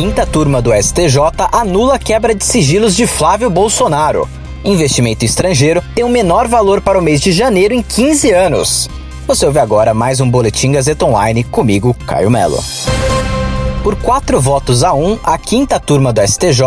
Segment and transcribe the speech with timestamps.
[0.00, 1.18] Quinta turma do STJ
[1.52, 4.26] anula a quebra de sigilos de Flávio Bolsonaro.
[4.64, 8.88] Investimento estrangeiro tem o menor valor para o mês de janeiro em 15 anos.
[9.26, 12.64] Você ouve agora mais um Boletim Gazeta Online comigo, Caio Melo.
[13.82, 16.62] Por quatro votos a um, a quinta turma do STJ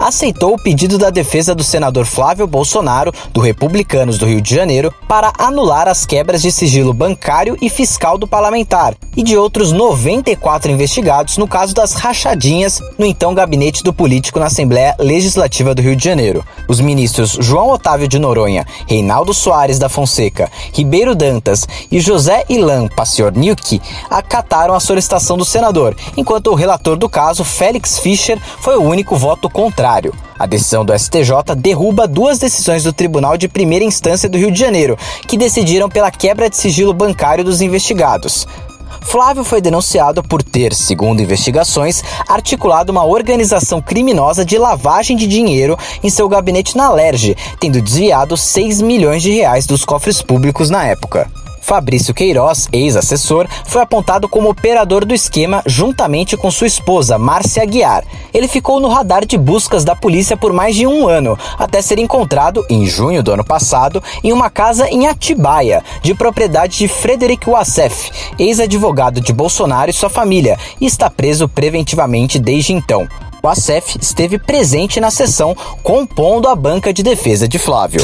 [0.00, 4.92] aceitou o pedido da defesa do senador Flávio Bolsonaro, do Republicanos do Rio de Janeiro,
[5.06, 10.70] para anular as quebras de sigilo bancário e fiscal do parlamentar e de outros 94
[10.70, 15.94] investigados no caso das rachadinhas no então gabinete do político na Assembleia Legislativa do Rio
[15.94, 16.44] de Janeiro.
[16.68, 22.88] Os ministros João Otávio de Noronha, Reinaldo Soares da Fonseca, Ribeiro Dantas e José Ilan
[22.88, 23.80] Paciorniuk
[24.10, 29.16] acataram a solicitação do senador, enquanto o relator do caso, Félix Fischer, foi o único
[29.16, 30.12] voto contrário.
[30.38, 34.58] A decisão do STJ derruba duas decisões do Tribunal de Primeira Instância do Rio de
[34.58, 38.46] Janeiro, que decidiram pela quebra de sigilo bancário dos investigados.
[39.00, 45.78] Flávio foi denunciado por ter, segundo investigações, articulado uma organização criminosa de lavagem de dinheiro
[46.02, 50.84] em seu gabinete na Lerge, tendo desviado 6 milhões de reais dos cofres públicos na
[50.84, 51.30] época.
[51.66, 58.04] Fabrício Queiroz, ex-assessor, foi apontado como operador do esquema juntamente com sua esposa, Márcia Aguiar.
[58.32, 61.98] Ele ficou no radar de buscas da polícia por mais de um ano, até ser
[61.98, 67.50] encontrado, em junho do ano passado, em uma casa em Atibaia, de propriedade de Frederic
[67.50, 73.08] Wassef, ex-advogado de Bolsonaro e sua família, e está preso preventivamente desde então.
[73.42, 78.00] O Assef esteve presente na sessão, compondo a banca de defesa de Flávio.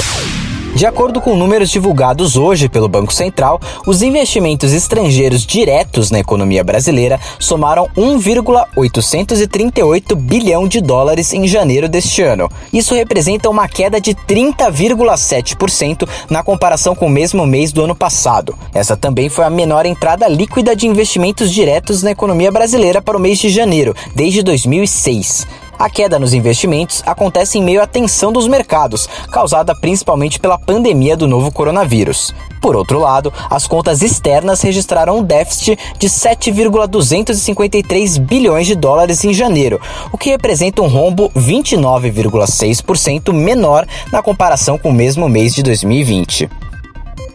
[0.75, 6.65] De acordo com números divulgados hoje pelo Banco Central, os investimentos estrangeiros diretos na economia
[6.65, 12.49] brasileira somaram 1,838 bilhão de dólares em janeiro deste ano.
[12.73, 18.57] Isso representa uma queda de 30,7% na comparação com o mesmo mês do ano passado.
[18.73, 23.21] Essa também foi a menor entrada líquida de investimentos diretos na economia brasileira para o
[23.21, 25.47] mês de janeiro, desde 2006.
[25.83, 31.17] A queda nos investimentos acontece em meio à tensão dos mercados, causada principalmente pela pandemia
[31.17, 32.33] do novo coronavírus.
[32.61, 39.35] Por outro lado, as contas externas registraram um déficit de 7,253 bilhões de dólares em
[39.35, 39.81] janeiro,
[40.13, 46.62] o que representa um rombo 29,6% menor na comparação com o mesmo mês de 2020.